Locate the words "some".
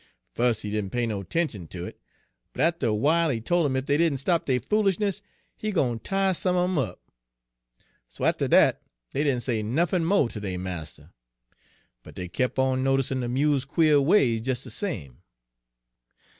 6.31-6.55